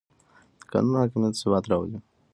د 0.59 0.61
قانون 0.71 0.95
حاکمیت 1.01 1.33
ثبات 1.41 1.65
راولي 1.71 1.99